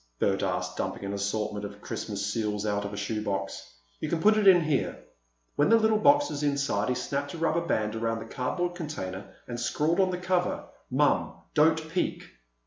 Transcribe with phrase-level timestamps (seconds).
[0.17, 3.71] Bert asked, dumping an assortment of Christmas seals out of a shoe box.
[3.99, 4.97] "You can put it in here."
[5.57, 9.35] When the little box was inside, he snapped a rubber band around the cardboard container
[9.47, 12.23] and scrawled on the cover "Mom—Don't peek!"